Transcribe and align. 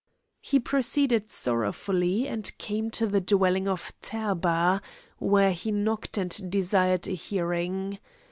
He 0.39 0.59
proceeded 0.59 1.29
sorrowfully, 1.29 2.27
and 2.27 2.57
came 2.57 2.89
to 2.89 3.05
the 3.05 3.21
dwelling 3.21 3.67
of 3.67 3.93
Therba, 4.01 4.81
where 5.19 5.51
he 5.53 5.69
knocked 5.71 6.17
and 6.17 6.49
desired 6.49 7.07
a 7.07 7.11
hearing. 7.11 7.99